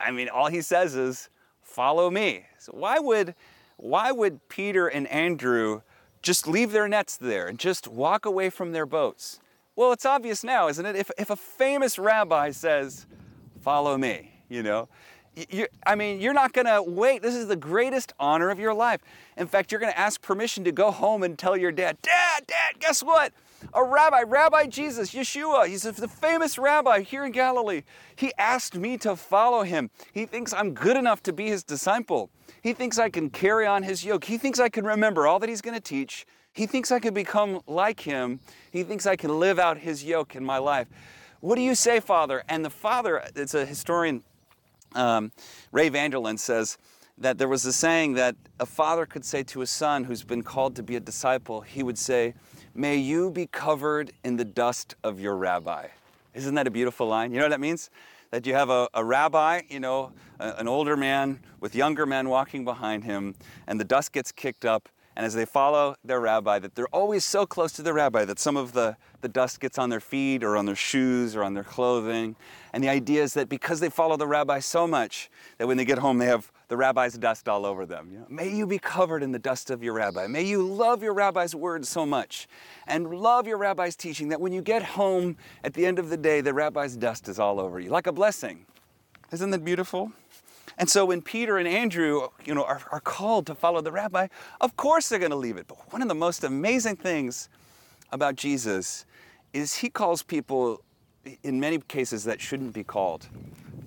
I 0.00 0.10
mean, 0.10 0.28
all 0.28 0.48
he 0.48 0.60
says 0.60 0.96
is, 0.96 1.28
"Follow 1.62 2.10
me." 2.10 2.46
So 2.58 2.72
why 2.72 2.98
would, 2.98 3.34
why 3.76 4.12
would 4.12 4.48
Peter 4.48 4.88
and 4.88 5.06
Andrew? 5.08 5.82
Just 6.22 6.46
leave 6.46 6.72
their 6.72 6.88
nets 6.88 7.16
there 7.16 7.46
and 7.46 7.58
just 7.58 7.88
walk 7.88 8.24
away 8.24 8.50
from 8.50 8.72
their 8.72 8.86
boats? 8.86 9.40
Well, 9.74 9.92
it's 9.92 10.06
obvious 10.06 10.44
now, 10.44 10.68
isn't 10.68 10.84
it? 10.84 10.96
If, 10.96 11.10
if 11.18 11.30
a 11.30 11.36
famous 11.36 11.98
rabbi 11.98 12.50
says, 12.50 13.06
Follow 13.60 13.96
me, 13.96 14.32
you 14.48 14.62
know, 14.62 14.88
you, 15.48 15.68
I 15.86 15.94
mean, 15.94 16.20
you're 16.20 16.34
not 16.34 16.52
going 16.52 16.66
to 16.66 16.82
wait. 16.82 17.22
This 17.22 17.36
is 17.36 17.46
the 17.46 17.56
greatest 17.56 18.12
honor 18.18 18.50
of 18.50 18.58
your 18.58 18.74
life. 18.74 19.00
In 19.36 19.46
fact, 19.46 19.70
you're 19.70 19.80
going 19.80 19.92
to 19.92 19.98
ask 19.98 20.20
permission 20.20 20.64
to 20.64 20.72
go 20.72 20.90
home 20.90 21.22
and 21.22 21.38
tell 21.38 21.56
your 21.56 21.70
dad, 21.70 21.98
Dad, 22.02 22.46
Dad, 22.48 22.80
guess 22.80 23.02
what? 23.02 23.32
a 23.74 23.84
rabbi, 23.84 24.22
Rabbi 24.22 24.66
Jesus, 24.66 25.14
Yeshua. 25.14 25.66
He's 25.66 25.82
the 25.82 26.08
famous 26.08 26.58
rabbi 26.58 27.00
here 27.02 27.24
in 27.24 27.32
Galilee. 27.32 27.82
He 28.16 28.32
asked 28.38 28.76
me 28.76 28.96
to 28.98 29.16
follow 29.16 29.62
him. 29.62 29.90
He 30.12 30.26
thinks 30.26 30.52
I'm 30.52 30.74
good 30.74 30.96
enough 30.96 31.22
to 31.24 31.32
be 31.32 31.48
his 31.48 31.62
disciple. 31.62 32.30
He 32.60 32.72
thinks 32.72 32.98
I 32.98 33.08
can 33.08 33.30
carry 33.30 33.66
on 33.66 33.82
his 33.82 34.04
yoke. 34.04 34.24
He 34.24 34.38
thinks 34.38 34.58
I 34.58 34.68
can 34.68 34.84
remember 34.84 35.26
all 35.26 35.38
that 35.38 35.48
he's 35.48 35.60
going 35.60 35.74
to 35.74 35.80
teach. 35.80 36.26
He 36.52 36.66
thinks 36.66 36.90
I 36.92 36.98
can 36.98 37.14
become 37.14 37.60
like 37.66 38.00
him. 38.00 38.40
He 38.70 38.82
thinks 38.82 39.06
I 39.06 39.16
can 39.16 39.40
live 39.40 39.58
out 39.58 39.78
his 39.78 40.04
yoke 40.04 40.36
in 40.36 40.44
my 40.44 40.58
life. 40.58 40.88
What 41.40 41.56
do 41.56 41.62
you 41.62 41.74
say, 41.74 41.98
Father? 41.98 42.44
And 42.48 42.64
the 42.64 42.70
father, 42.70 43.22
it's 43.34 43.54
a 43.54 43.64
historian, 43.64 44.22
um, 44.94 45.32
Ray 45.72 45.88
Vander 45.88 46.18
Laan 46.18 46.38
says 46.38 46.78
that 47.18 47.38
there 47.38 47.48
was 47.48 47.64
a 47.64 47.72
saying 47.72 48.14
that 48.14 48.36
a 48.60 48.66
father 48.66 49.06
could 49.06 49.24
say 49.24 49.42
to 49.44 49.62
a 49.62 49.66
son 49.66 50.04
who's 50.04 50.22
been 50.22 50.42
called 50.42 50.76
to 50.76 50.82
be 50.82 50.96
a 50.96 51.00
disciple, 51.00 51.62
he 51.62 51.82
would 51.82 51.98
say, 51.98 52.34
May 52.74 52.96
you 52.96 53.30
be 53.30 53.46
covered 53.46 54.12
in 54.24 54.36
the 54.36 54.44
dust 54.44 54.94
of 55.04 55.20
your 55.20 55.36
rabbi. 55.36 55.88
Isn't 56.34 56.54
that 56.54 56.66
a 56.66 56.70
beautiful 56.70 57.06
line? 57.06 57.32
You 57.32 57.38
know 57.38 57.44
what 57.44 57.50
that 57.50 57.60
means? 57.60 57.90
That 58.32 58.46
you 58.46 58.54
have 58.54 58.70
a, 58.70 58.88
a 58.94 59.04
rabbi, 59.04 59.60
you 59.68 59.78
know, 59.78 60.12
a, 60.40 60.54
an 60.56 60.66
older 60.66 60.96
man 60.96 61.40
with 61.60 61.74
younger 61.74 62.06
men 62.06 62.30
walking 62.30 62.64
behind 62.64 63.04
him, 63.04 63.34
and 63.66 63.78
the 63.78 63.84
dust 63.84 64.10
gets 64.10 64.32
kicked 64.32 64.64
up, 64.64 64.88
and 65.14 65.26
as 65.26 65.34
they 65.34 65.44
follow 65.44 65.96
their 66.02 66.18
rabbi, 66.18 66.58
that 66.58 66.74
they're 66.74 66.94
always 66.94 67.26
so 67.26 67.44
close 67.44 67.72
to 67.72 67.82
the 67.82 67.92
rabbi 67.92 68.24
that 68.24 68.38
some 68.38 68.56
of 68.56 68.72
the, 68.72 68.96
the 69.20 69.28
dust 69.28 69.60
gets 69.60 69.76
on 69.76 69.90
their 69.90 70.00
feet 70.00 70.42
or 70.42 70.56
on 70.56 70.64
their 70.64 70.74
shoes 70.74 71.36
or 71.36 71.42
on 71.44 71.52
their 71.52 71.62
clothing. 71.62 72.34
And 72.72 72.82
the 72.82 72.88
idea 72.88 73.22
is 73.22 73.34
that 73.34 73.50
because 73.50 73.80
they 73.80 73.90
follow 73.90 74.16
the 74.16 74.26
rabbi 74.26 74.60
so 74.60 74.86
much, 74.86 75.30
that 75.58 75.66
when 75.66 75.76
they 75.76 75.84
get 75.84 75.98
home, 75.98 76.16
they 76.16 76.24
have 76.24 76.50
the 76.72 76.76
rabbi's 76.78 77.18
dust 77.18 77.50
all 77.50 77.66
over 77.66 77.84
them. 77.84 78.24
May 78.30 78.48
you 78.48 78.66
be 78.66 78.78
covered 78.78 79.22
in 79.22 79.30
the 79.30 79.38
dust 79.38 79.68
of 79.68 79.82
your 79.82 79.92
rabbi. 79.92 80.26
May 80.26 80.44
you 80.44 80.62
love 80.62 81.02
your 81.02 81.12
rabbi's 81.12 81.54
words 81.54 81.86
so 81.86 82.06
much 82.06 82.48
and 82.86 83.10
love 83.10 83.46
your 83.46 83.58
rabbi's 83.58 83.94
teaching 83.94 84.30
that 84.30 84.40
when 84.40 84.54
you 84.54 84.62
get 84.62 84.82
home 84.82 85.36
at 85.64 85.74
the 85.74 85.84
end 85.84 85.98
of 85.98 86.08
the 86.08 86.16
day, 86.16 86.40
the 86.40 86.54
rabbi's 86.54 86.96
dust 86.96 87.28
is 87.28 87.38
all 87.38 87.60
over 87.60 87.78
you, 87.78 87.90
like 87.90 88.06
a 88.06 88.12
blessing. 88.12 88.64
Isn't 89.32 89.50
that 89.50 89.66
beautiful? 89.66 90.12
And 90.78 90.88
so 90.88 91.04
when 91.04 91.20
Peter 91.20 91.58
and 91.58 91.68
Andrew, 91.68 92.28
you 92.42 92.54
know, 92.54 92.64
are, 92.64 92.80
are 92.90 93.00
called 93.00 93.44
to 93.48 93.54
follow 93.54 93.82
the 93.82 93.92
rabbi, 93.92 94.28
of 94.58 94.74
course 94.74 95.10
they're 95.10 95.18
going 95.18 95.30
to 95.30 95.36
leave 95.36 95.58
it. 95.58 95.66
But 95.66 95.92
one 95.92 96.00
of 96.00 96.08
the 96.08 96.14
most 96.14 96.42
amazing 96.42 96.96
things 96.96 97.50
about 98.12 98.36
Jesus 98.36 99.04
is 99.52 99.74
he 99.74 99.90
calls 99.90 100.22
people 100.22 100.82
in 101.42 101.60
many 101.60 101.80
cases 101.80 102.24
that 102.24 102.40
shouldn't 102.40 102.72
be 102.72 102.82
called. 102.82 103.28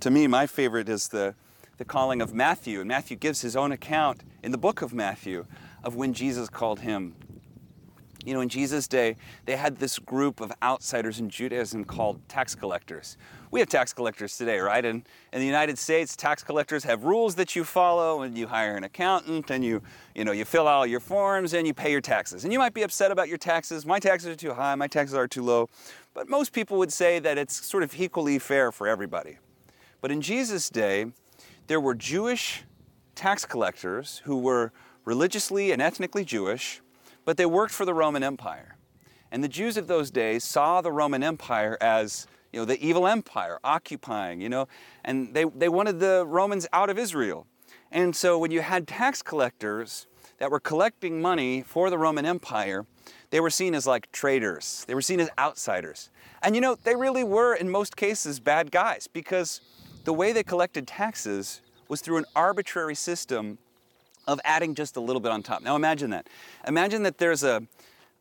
To 0.01 0.11
me, 0.11 0.27
my 0.27 0.45
favorite 0.45 0.87
is 0.87 1.07
the, 1.07 1.33
the 1.77 1.85
calling 1.85 2.21
of 2.21 2.33
Matthew. 2.33 2.79
And 2.79 2.87
Matthew 2.87 3.17
gives 3.17 3.41
his 3.41 3.55
own 3.55 3.71
account 3.71 4.21
in 4.43 4.51
the 4.51 4.57
book 4.57 4.81
of 4.81 4.93
Matthew 4.93 5.45
of 5.83 5.95
when 5.95 6.13
Jesus 6.13 6.49
called 6.49 6.79
him. 6.79 7.15
You 8.25 8.33
know, 8.33 8.41
in 8.41 8.49
Jesus' 8.49 8.87
day, 8.87 9.17
they 9.45 9.55
had 9.55 9.77
this 9.77 9.99
group 9.99 10.41
of 10.41 10.51
outsiders 10.63 11.19
in 11.19 11.29
Judaism 11.29 11.85
called 11.85 12.27
tax 12.27 12.55
collectors. 12.55 13.17
We 13.51 13.59
have 13.59 13.69
tax 13.69 13.93
collectors 13.93 14.35
today, 14.35 14.57
right? 14.57 14.83
And 14.83 15.03
in 15.31 15.39
the 15.39 15.45
United 15.45 15.77
States, 15.77 16.15
tax 16.15 16.43
collectors 16.43 16.83
have 16.85 17.03
rules 17.03 17.35
that 17.35 17.55
you 17.55 17.63
follow, 17.63 18.23
and 18.23 18.35
you 18.35 18.47
hire 18.47 18.75
an 18.75 18.83
accountant, 18.83 19.51
and 19.51 19.63
you, 19.63 19.83
you 20.15 20.25
know, 20.25 20.31
you 20.31 20.43
fill 20.43 20.67
out 20.67 20.89
your 20.89 20.99
forms, 20.99 21.53
and 21.53 21.67
you 21.67 21.73
pay 21.75 21.91
your 21.91 22.01
taxes. 22.01 22.43
And 22.43 22.51
you 22.51 22.57
might 22.57 22.73
be 22.73 22.81
upset 22.81 23.11
about 23.11 23.29
your 23.29 23.37
taxes. 23.37 23.85
My 23.85 23.99
taxes 23.99 24.29
are 24.29 24.35
too 24.35 24.55
high. 24.55 24.73
My 24.73 24.87
taxes 24.87 25.13
are 25.13 25.27
too 25.27 25.43
low. 25.43 25.69
But 26.15 26.27
most 26.27 26.51
people 26.51 26.79
would 26.79 26.91
say 26.91 27.19
that 27.19 27.37
it's 27.37 27.63
sort 27.63 27.83
of 27.83 27.93
equally 27.99 28.39
fair 28.39 28.71
for 28.71 28.87
everybody. 28.87 29.37
But 30.01 30.11
in 30.11 30.21
Jesus' 30.21 30.67
day, 30.67 31.11
there 31.67 31.79
were 31.79 31.95
Jewish 31.95 32.63
tax 33.15 33.45
collectors 33.45 34.21
who 34.25 34.37
were 34.37 34.71
religiously 35.05 35.71
and 35.71 35.81
ethnically 35.81 36.25
Jewish 36.25 36.81
but 37.25 37.37
they 37.37 37.45
worked 37.45 37.73
for 37.73 37.85
the 37.85 37.93
Roman 37.93 38.23
Empire. 38.23 38.77
And 39.31 39.43
the 39.43 39.49
Jews 39.49 39.75
of 39.75 39.87
those 39.87 40.11
days 40.11 40.43
saw 40.43 40.79
the 40.79 40.91
Roman 40.91 41.23
Empire 41.23 41.77
as 41.81 42.27
you 42.53 42.61
know, 42.61 42.65
the 42.65 42.81
evil 42.81 43.05
empire 43.05 43.59
occupying, 43.65 44.39
you 44.39 44.47
know, 44.47 44.67
and 45.03 45.33
they, 45.33 45.43
they 45.43 45.67
wanted 45.67 45.99
the 45.99 46.23
Romans 46.25 46.65
out 46.71 46.89
of 46.89 46.97
Israel. 46.97 47.47
And 47.91 48.15
so 48.15 48.37
when 48.37 48.51
you 48.51 48.61
had 48.61 48.87
tax 48.87 49.21
collectors 49.21 50.07
that 50.37 50.49
were 50.49 50.59
collecting 50.61 51.21
money 51.21 51.63
for 51.63 51.89
the 51.89 51.97
Roman 51.97 52.25
Empire, 52.25 52.85
they 53.29 53.41
were 53.41 53.49
seen 53.49 53.75
as 53.75 53.85
like 53.85 54.09
traitors. 54.13 54.85
They 54.87 54.95
were 54.95 55.01
seen 55.01 55.19
as 55.19 55.29
outsiders. 55.37 56.09
And 56.41 56.55
you 56.55 56.61
know, 56.61 56.75
they 56.75 56.95
really 56.95 57.23
were 57.23 57.55
in 57.55 57.69
most 57.69 57.97
cases 57.97 58.39
bad 58.39 58.71
guys 58.71 59.07
because 59.11 59.59
the 60.05 60.13
way 60.13 60.31
they 60.31 60.43
collected 60.43 60.87
taxes 60.87 61.61
was 61.87 61.99
through 62.01 62.17
an 62.17 62.25
arbitrary 62.35 62.95
system 62.95 63.57
of 64.27 64.39
adding 64.43 64.73
just 64.73 64.95
a 64.95 64.99
little 64.99 65.19
bit 65.19 65.31
on 65.31 65.43
top. 65.43 65.61
Now 65.61 65.75
imagine 65.75 66.11
that. 66.11 66.27
Imagine 66.67 67.03
that 67.03 67.17
there's 67.17 67.43
a, 67.43 67.63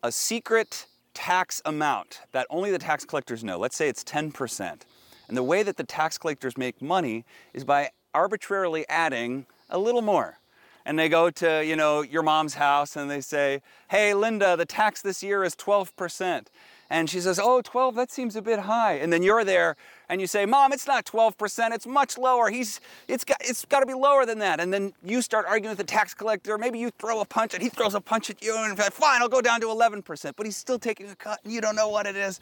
a 0.02 0.10
secret 0.10 0.86
tax 1.12 1.62
amount 1.64 2.20
that 2.32 2.46
only 2.50 2.70
the 2.70 2.78
tax 2.78 3.04
collectors 3.04 3.44
know. 3.44 3.58
Let's 3.58 3.76
say 3.76 3.88
it's 3.88 4.02
10%. 4.02 4.80
And 5.28 5.36
the 5.36 5.42
way 5.42 5.62
that 5.62 5.76
the 5.76 5.84
tax 5.84 6.18
collectors 6.18 6.58
make 6.58 6.82
money 6.82 7.24
is 7.52 7.64
by 7.64 7.90
arbitrarily 8.12 8.84
adding 8.88 9.46
a 9.70 9.78
little 9.78 10.02
more. 10.02 10.38
And 10.86 10.98
they 10.98 11.08
go 11.08 11.30
to, 11.30 11.64
you 11.64 11.76
know, 11.76 12.02
your 12.02 12.22
mom's 12.22 12.54
house 12.54 12.94
and 12.94 13.10
they 13.10 13.22
say, 13.22 13.62
"Hey 13.88 14.12
Linda, 14.12 14.54
the 14.54 14.66
tax 14.66 15.00
this 15.00 15.22
year 15.22 15.42
is 15.42 15.56
12%." 15.56 16.48
And 16.90 17.08
she 17.08 17.20
says, 17.20 17.40
Oh, 17.42 17.62
12, 17.62 17.94
that 17.94 18.10
seems 18.10 18.36
a 18.36 18.42
bit 18.42 18.60
high. 18.60 18.94
And 18.94 19.12
then 19.12 19.22
you're 19.22 19.44
there 19.44 19.76
and 20.08 20.20
you 20.20 20.26
say, 20.26 20.46
Mom, 20.46 20.72
it's 20.72 20.86
not 20.86 21.04
12%, 21.04 21.72
it's 21.74 21.86
much 21.86 22.18
lower. 22.18 22.50
He's, 22.50 22.80
it's 23.08 23.24
got, 23.24 23.38
it's 23.40 23.64
got 23.64 23.80
to 23.80 23.86
be 23.86 23.94
lower 23.94 24.26
than 24.26 24.38
that. 24.40 24.60
And 24.60 24.72
then 24.72 24.92
you 25.02 25.22
start 25.22 25.46
arguing 25.46 25.70
with 25.70 25.78
the 25.78 25.84
tax 25.84 26.14
collector. 26.14 26.58
Maybe 26.58 26.78
you 26.78 26.90
throw 26.98 27.20
a 27.20 27.24
punch 27.24 27.54
and 27.54 27.62
he 27.62 27.68
throws 27.68 27.94
a 27.94 28.00
punch 28.00 28.30
at 28.30 28.42
you 28.42 28.56
and 28.56 28.78
fine, 28.78 29.22
I'll 29.22 29.28
go 29.28 29.40
down 29.40 29.60
to 29.62 29.66
11%. 29.66 30.32
But 30.36 30.46
he's 30.46 30.56
still 30.56 30.78
taking 30.78 31.08
a 31.10 31.16
cut 31.16 31.40
and 31.44 31.52
you 31.52 31.60
don't 31.60 31.76
know 31.76 31.88
what 31.88 32.06
it 32.06 32.16
is. 32.16 32.40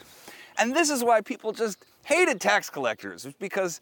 And 0.59 0.75
this 0.75 0.91
is 0.91 1.03
why 1.03 1.21
people 1.21 1.53
just 1.53 1.85
hated 2.05 2.41
tax 2.41 2.69
collectors, 2.69 3.27
because 3.39 3.81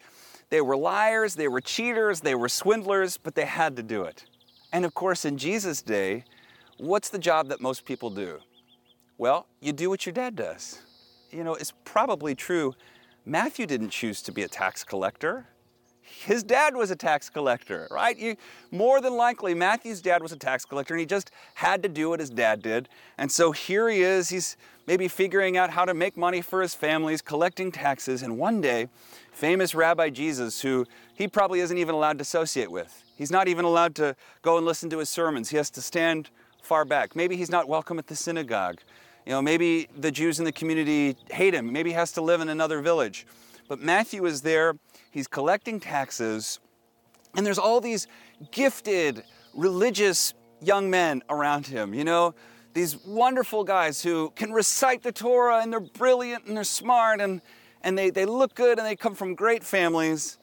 they 0.49 0.61
were 0.61 0.77
liars, 0.77 1.35
they 1.35 1.47
were 1.47 1.61
cheaters, 1.61 2.21
they 2.21 2.35
were 2.35 2.49
swindlers, 2.49 3.17
but 3.17 3.35
they 3.35 3.45
had 3.45 3.75
to 3.77 3.83
do 3.83 4.03
it. 4.03 4.25
And 4.71 4.85
of 4.85 4.93
course, 4.93 5.25
in 5.25 5.37
Jesus' 5.37 5.81
day, 5.81 6.23
what's 6.77 7.09
the 7.09 7.19
job 7.19 7.49
that 7.49 7.61
most 7.61 7.85
people 7.85 8.09
do? 8.09 8.39
Well, 9.21 9.45
you 9.59 9.71
do 9.71 9.91
what 9.91 10.03
your 10.07 10.13
dad 10.13 10.35
does. 10.35 10.81
You 11.29 11.43
know, 11.43 11.53
it's 11.53 11.73
probably 11.85 12.33
true. 12.33 12.73
Matthew 13.23 13.67
didn't 13.67 13.91
choose 13.91 14.19
to 14.23 14.31
be 14.31 14.41
a 14.41 14.47
tax 14.47 14.83
collector. 14.83 15.45
His 16.01 16.41
dad 16.41 16.75
was 16.75 16.89
a 16.89 16.95
tax 16.95 17.29
collector, 17.29 17.87
right? 17.91 18.17
You, 18.17 18.35
more 18.71 18.99
than 18.99 19.15
likely, 19.15 19.53
Matthew's 19.53 20.01
dad 20.01 20.23
was 20.23 20.31
a 20.31 20.37
tax 20.37 20.65
collector 20.65 20.95
and 20.95 20.99
he 20.99 21.05
just 21.05 21.29
had 21.53 21.83
to 21.83 21.87
do 21.87 22.09
what 22.09 22.19
his 22.19 22.31
dad 22.31 22.63
did. 22.63 22.89
And 23.19 23.31
so 23.31 23.51
here 23.51 23.87
he 23.87 24.01
is, 24.01 24.29
he's 24.29 24.57
maybe 24.87 25.07
figuring 25.07 25.55
out 25.55 25.69
how 25.69 25.85
to 25.85 25.93
make 25.93 26.17
money 26.17 26.41
for 26.41 26.63
his 26.63 26.73
family, 26.73 27.13
he's 27.13 27.21
collecting 27.21 27.71
taxes. 27.71 28.23
And 28.23 28.39
one 28.39 28.59
day, 28.59 28.87
famous 29.31 29.75
Rabbi 29.75 30.09
Jesus, 30.09 30.61
who 30.61 30.87
he 31.13 31.27
probably 31.27 31.59
isn't 31.59 31.77
even 31.77 31.93
allowed 31.93 32.17
to 32.17 32.23
associate 32.23 32.71
with, 32.71 33.03
he's 33.15 33.29
not 33.29 33.47
even 33.47 33.65
allowed 33.65 33.93
to 33.97 34.15
go 34.41 34.57
and 34.57 34.65
listen 34.65 34.89
to 34.89 34.97
his 34.97 35.09
sermons. 35.09 35.51
He 35.51 35.57
has 35.57 35.69
to 35.69 35.81
stand 35.83 36.31
far 36.63 36.85
back. 36.85 37.15
Maybe 37.15 37.35
he's 37.35 37.51
not 37.51 37.67
welcome 37.67 37.99
at 37.99 38.07
the 38.07 38.15
synagogue. 38.15 38.79
You 39.25 39.33
know, 39.33 39.41
maybe 39.41 39.87
the 39.97 40.11
Jews 40.11 40.39
in 40.39 40.45
the 40.45 40.51
community 40.51 41.15
hate 41.29 41.53
him. 41.53 41.71
Maybe 41.71 41.91
he 41.91 41.95
has 41.95 42.11
to 42.13 42.21
live 42.21 42.41
in 42.41 42.49
another 42.49 42.81
village. 42.81 43.25
But 43.67 43.79
Matthew 43.79 44.25
is 44.25 44.41
there, 44.41 44.75
he's 45.11 45.27
collecting 45.27 45.79
taxes, 45.79 46.59
and 47.35 47.45
there's 47.45 47.59
all 47.59 47.79
these 47.79 48.07
gifted, 48.51 49.23
religious 49.53 50.33
young 50.61 50.89
men 50.89 51.21
around 51.29 51.67
him, 51.67 51.93
you 51.93 52.03
know, 52.03 52.35
these 52.73 52.97
wonderful 53.05 53.63
guys 53.63 54.01
who 54.01 54.31
can 54.35 54.51
recite 54.51 55.03
the 55.03 55.11
Torah 55.11 55.61
and 55.61 55.71
they're 55.71 55.79
brilliant 55.79 56.45
and 56.45 56.55
they're 56.55 56.63
smart 56.63 57.19
and, 57.19 57.41
and 57.81 57.97
they, 57.97 58.09
they 58.09 58.25
look 58.25 58.55
good 58.55 58.77
and 58.77 58.87
they 58.87 58.95
come 58.95 59.15
from 59.15 59.35
great 59.35 59.63
families. 59.63 60.37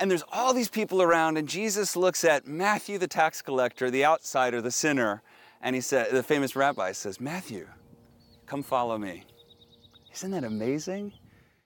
And 0.00 0.10
there's 0.10 0.24
all 0.32 0.54
these 0.54 0.68
people 0.68 1.02
around, 1.02 1.38
and 1.38 1.48
Jesus 1.48 1.96
looks 1.96 2.22
at 2.22 2.46
Matthew, 2.46 2.98
the 2.98 3.08
tax 3.08 3.42
collector, 3.42 3.90
the 3.90 4.04
outsider, 4.04 4.62
the 4.62 4.70
sinner, 4.70 5.22
and 5.60 5.74
he 5.74 5.80
said, 5.80 6.12
the 6.12 6.22
famous 6.22 6.54
rabbi 6.54 6.92
says, 6.92 7.20
Matthew, 7.20 7.66
Come 8.48 8.62
follow 8.62 8.96
me. 8.96 9.24
Isn't 10.14 10.30
that 10.30 10.42
amazing? 10.42 11.12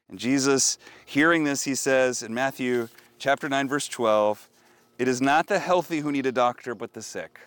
And 0.09 0.19
Jesus, 0.19 0.79
hearing 1.07 1.45
this, 1.45 1.63
he 1.63 1.77
says 1.77 2.25
in 2.25 2.35
Matthew 2.35 2.89
chapter 3.21 3.49
9, 3.49 3.69
verse 3.69 3.87
12, 3.87 4.51
It 4.99 5.07
is 5.07 5.23
not 5.23 5.47
the 5.47 5.61
healthy 5.61 6.01
who 6.01 6.11
need 6.11 6.27
a 6.27 6.33
doctor, 6.33 6.75
but 6.75 6.93
the 6.93 7.01
sick. 7.01 7.39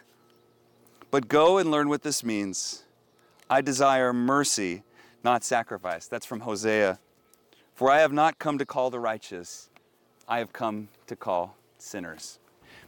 But 1.11 1.27
go 1.27 1.57
and 1.57 1.69
learn 1.69 1.89
what 1.89 2.01
this 2.01 2.23
means. 2.23 2.85
I 3.49 3.59
desire 3.59 4.13
mercy, 4.13 4.83
not 5.21 5.43
sacrifice. 5.43 6.07
That's 6.07 6.25
from 6.25 6.39
Hosea. 6.39 6.97
For 7.73 7.91
I 7.91 7.99
have 7.99 8.13
not 8.13 8.39
come 8.39 8.57
to 8.57 8.65
call 8.65 8.89
the 8.89 9.01
righteous, 9.01 9.69
I 10.29 10.39
have 10.39 10.53
come 10.53 10.87
to 11.07 11.15
call 11.17 11.57
sinners. 11.77 12.39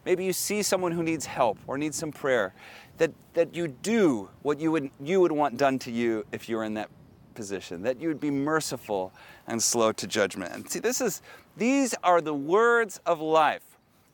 Maybe 0.05 0.23
you 0.23 0.31
see 0.31 0.61
someone 0.61 0.93
who 0.93 1.03
needs 1.03 1.25
help 1.25 1.57
or 1.67 1.77
needs 1.77 1.97
some 1.97 2.13
prayer, 2.13 2.53
that, 2.97 3.11
that 3.33 3.55
you 3.55 3.67
do 3.67 4.29
what 4.41 4.59
you 4.59 4.71
would, 4.71 4.89
you 5.01 5.21
would 5.21 5.31
want 5.31 5.57
done 5.57 5.79
to 5.79 5.91
you 5.91 6.25
if 6.31 6.49
you 6.49 6.57
were 6.57 6.63
in 6.63 6.73
that 6.75 6.89
position, 7.35 7.83
that 7.83 8.01
you 8.01 8.07
would 8.07 8.19
be 8.19 8.31
merciful 8.31 9.13
and 9.47 9.61
slow 9.61 9.91
to 9.93 10.07
judgment. 10.07 10.53
And 10.53 10.69
see, 10.69 10.79
this 10.79 10.99
is, 10.99 11.21
these 11.55 11.95
are 12.03 12.19
the 12.19 12.33
words 12.33 12.99
of 13.05 13.21
life. 13.21 13.61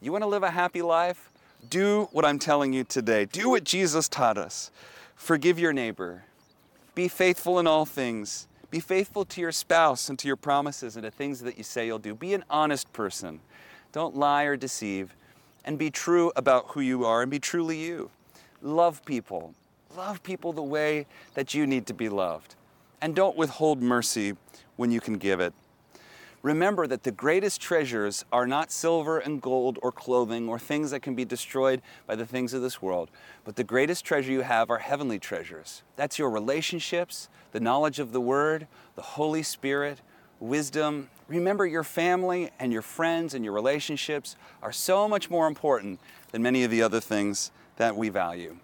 You 0.02 0.12
want 0.12 0.24
to 0.24 0.28
live 0.28 0.44
a 0.44 0.52
happy 0.52 0.82
life? 0.82 1.32
Do 1.70 2.10
what 2.12 2.26
I'm 2.26 2.40
telling 2.40 2.74
you 2.74 2.84
today. 2.84 3.26
Do 3.26 3.50
what 3.50 3.64
Jesus 3.64 4.10
taught 4.10 4.38
us. 4.38 4.70
Forgive 5.16 5.58
your 5.58 5.72
neighbor. 5.72 6.26
Be 6.94 7.08
faithful 7.08 7.58
in 7.60 7.66
all 7.66 7.86
things. 7.86 8.48
Be 8.70 8.82
faithful 8.82 9.24
to 9.26 9.40
your 9.40 9.52
spouse 9.52 10.10
and 10.10 10.20
to 10.20 10.28
your 10.28 10.36
promises 10.36 10.98
and 10.98 11.04
to 11.04 11.12
things 11.12 11.40
that 11.42 11.58
you 11.58 11.64
say 11.64 11.86
you'll 11.86 12.00
do. 12.00 12.14
Be 12.14 12.34
an 12.34 12.44
honest 12.50 12.92
person. 12.92 13.40
Don't 13.94 14.16
lie 14.16 14.44
or 14.44 14.58
deceive. 14.58 15.16
And 15.64 15.80
be 15.80 15.90
true 15.90 16.34
about 16.36 16.72
who 16.72 16.82
you 16.82 17.06
are 17.06 17.22
and 17.22 17.32
be 17.32 17.40
truly 17.40 17.80
you. 17.80 18.10
Love 18.64 19.04
people. 19.04 19.54
Love 19.98 20.24
people 20.24 20.54
the 20.54 20.64
way 20.64 21.06
that 21.34 21.54
you 21.54 21.68
need 21.68 21.86
to 21.86 21.94
be 21.94 22.08
loved. 22.08 22.56
And 23.02 23.14
don't 23.14 23.36
withhold 23.36 23.82
mercy 23.82 24.38
when 24.78 24.90
you 24.90 25.02
can 25.02 25.18
give 25.18 25.42
it. 25.42 25.54
Remember 26.42 26.88
that 26.88 27.04
the 27.04 27.12
greatest 27.12 27.60
treasures 27.60 28.24
are 28.32 28.48
not 28.48 28.72
silver 28.72 29.20
and 29.20 29.42
gold 29.42 29.80
or 29.82 29.92
clothing 29.92 30.48
or 30.48 30.58
things 30.58 30.92
that 30.92 31.02
can 31.02 31.14
be 31.14 31.26
destroyed 31.26 31.82
by 32.08 32.16
the 32.16 32.26
things 32.26 32.54
of 32.54 32.62
this 32.62 32.82
world, 32.82 33.10
but 33.44 33.58
the 33.58 33.64
greatest 33.66 34.06
treasure 34.06 34.32
you 34.32 34.42
have 34.42 34.70
are 34.70 34.80
heavenly 34.80 35.20
treasures. 35.20 35.84
That's 35.98 36.18
your 36.18 36.30
relationships, 36.30 37.28
the 37.52 37.60
knowledge 37.60 38.00
of 38.00 38.14
the 38.14 38.22
Word, 38.22 38.68
the 38.96 39.02
Holy 39.02 39.44
Spirit, 39.44 40.00
wisdom. 40.40 41.10
Remember, 41.28 41.66
your 41.66 41.84
family 41.84 42.50
and 42.60 42.72
your 42.72 42.82
friends 42.82 43.34
and 43.34 43.44
your 43.44 43.54
relationships 43.54 44.38
are 44.62 44.72
so 44.72 45.08
much 45.08 45.30
more 45.30 45.48
important 45.48 46.00
than 46.32 46.42
many 46.42 46.64
of 46.64 46.72
the 46.72 46.82
other 46.82 47.00
things 47.02 47.52
that 47.78 47.96
we 47.96 48.10
value. 48.10 48.58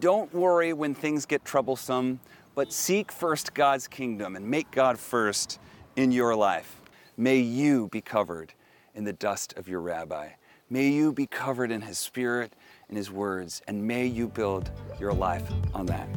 Don't 0.00 0.32
worry 0.32 0.72
when 0.72 0.94
things 0.94 1.26
get 1.26 1.44
troublesome, 1.44 2.20
but 2.54 2.72
seek 2.72 3.12
first 3.12 3.54
God's 3.54 3.88
kingdom 3.88 4.36
and 4.36 4.48
make 4.48 4.70
God 4.70 4.98
first 4.98 5.58
in 5.96 6.12
your 6.12 6.34
life. 6.36 6.80
May 7.16 7.38
you 7.38 7.88
be 7.88 8.00
covered 8.00 8.52
in 8.94 9.04
the 9.04 9.12
dust 9.12 9.54
of 9.56 9.68
your 9.68 9.80
rabbi. 9.80 10.28
May 10.70 10.88
you 10.88 11.12
be 11.12 11.26
covered 11.26 11.70
in 11.70 11.82
his 11.82 11.98
spirit 11.98 12.52
and 12.88 12.96
his 12.96 13.10
words, 13.10 13.62
and 13.66 13.86
may 13.86 14.06
you 14.06 14.28
build 14.28 14.70
your 15.00 15.12
life 15.12 15.50
on 15.74 15.86
that. 15.86 16.08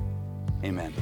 Amen. 0.63 0.93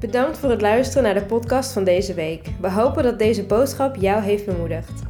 Bedankt 0.00 0.38
voor 0.38 0.50
het 0.50 0.60
luisteren 0.60 1.02
naar 1.02 1.14
de 1.14 1.24
podcast 1.24 1.72
van 1.72 1.84
deze 1.84 2.14
week. 2.14 2.48
We 2.60 2.70
hopen 2.70 3.02
dat 3.02 3.18
deze 3.18 3.44
boodschap 3.44 3.96
jou 3.96 4.22
heeft 4.22 4.46
bemoedigd. 4.46 5.09